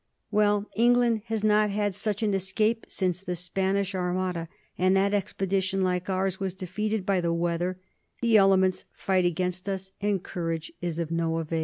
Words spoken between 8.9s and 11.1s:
fight against us, and courage is